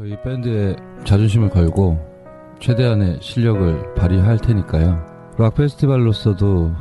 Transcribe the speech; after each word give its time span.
저희 0.00 0.16
밴드에 0.22 0.76
자존심을 1.04 1.50
걸고 1.50 1.98
최대한의 2.58 3.18
실력을 3.20 3.92
발휘할 3.94 4.38
테니까요. 4.38 4.98
락 5.36 5.54
페스티벌로서도 5.56 6.74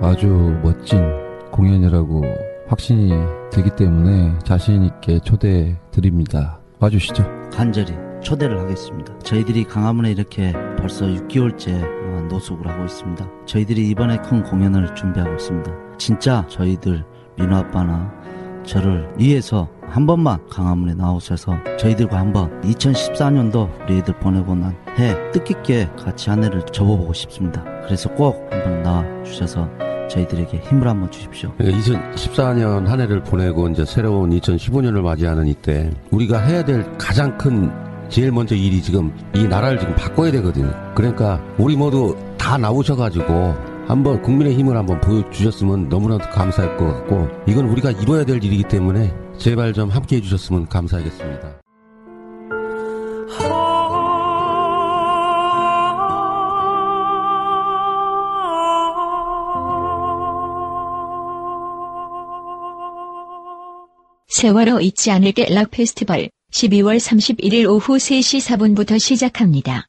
아주 0.00 0.28
멋진 0.62 1.02
공연이라고 1.50 2.22
확신이 2.68 3.10
되기 3.50 3.68
때문에 3.70 4.38
자신 4.44 4.84
있게 4.84 5.18
초대해 5.24 5.76
드립니다. 5.90 6.60
와주시죠. 6.78 7.24
간절히 7.52 7.94
초대를 8.22 8.60
하겠습니다. 8.60 9.18
저희들이 9.18 9.64
강화문에 9.64 10.12
이렇게 10.12 10.52
벌써 10.78 11.06
6개월째 11.06 11.82
어, 11.82 12.28
노숙을 12.30 12.68
하고 12.68 12.84
있습니다. 12.84 13.28
저희들이 13.44 13.88
이번에 13.88 14.18
큰 14.18 14.40
공연을 14.44 14.94
준비하고 14.94 15.32
있습니다. 15.32 15.96
진짜 15.98 16.46
저희들 16.48 17.04
민호 17.36 17.56
아빠나 17.56 18.22
저를 18.64 19.08
위해서 19.18 19.68
한 19.88 20.06
번만 20.06 20.38
강화문에 20.48 20.94
나오셔서 20.94 21.52
저희들과 21.78 22.18
한번 22.18 22.60
2014년도 22.62 23.68
우리 23.84 23.98
애들 23.98 24.14
보내고 24.20 24.54
난 24.54 24.74
해 24.98 25.14
뜻깊게 25.32 25.88
같이 25.98 26.28
한 26.28 26.44
해를 26.44 26.62
접어보고 26.66 27.14
싶습니다. 27.14 27.64
그래서 27.86 28.10
꼭 28.10 28.46
한번 28.50 28.82
나와주셔서 28.82 29.66
저희들에게 30.10 30.58
힘을 30.68 30.86
한번 30.86 31.10
주십시오. 31.10 31.50
2014년 31.58 32.84
한 32.86 33.00
해를 33.00 33.22
보내고 33.22 33.68
이제 33.68 33.84
새로운 33.86 34.30
2015년을 34.38 35.00
맞이하는 35.00 35.46
이때 35.46 35.90
우리가 36.10 36.40
해야 36.40 36.62
될 36.62 36.86
가장 36.98 37.36
큰 37.38 37.72
제일 38.10 38.30
먼저 38.32 38.54
일이 38.54 38.82
지금 38.82 39.10
이 39.34 39.44
나라를 39.44 39.78
지금 39.78 39.94
바꿔야 39.96 40.30
되거든요. 40.32 40.70
그러니까 40.94 41.40
우리 41.56 41.74
모두 41.74 42.14
다 42.36 42.58
나오셔가지고 42.58 43.54
한번 43.86 44.22
국민의 44.22 44.54
힘을 44.54 44.76
한번 44.76 45.00
보여주셨으면 45.00 45.88
너무나도 45.88 46.30
감사할 46.30 46.76
것 46.76 46.86
같고 46.86 47.28
이건 47.46 47.66
우리가 47.66 47.90
이뤄야 47.90 48.24
될 48.24 48.42
일이기 48.42 48.62
때문에 48.64 49.12
제발 49.38 49.72
좀 49.72 49.90
함께 49.90 50.16
해주셨으면 50.16 50.68
감사하겠습니다. 50.68 51.62
세월호 64.28 64.80
잊지 64.80 65.10
않을게 65.10 65.54
락 65.54 65.70
페스티벌 65.70 66.30
12월 66.52 66.98
31일 66.98 67.66
오후 67.68 67.96
3시 67.96 68.40
4분부터 68.40 68.98
시작합니다. 68.98 69.86